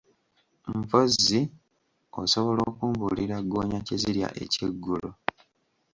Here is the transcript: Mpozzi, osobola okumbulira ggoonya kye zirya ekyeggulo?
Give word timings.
Mpozzi, 0.79 1.39
osobola 2.21 2.61
okumbulira 2.69 3.37
ggoonya 3.45 3.79
kye 3.85 3.95
zirya 4.03 4.29
ekyeggulo? 4.43 5.09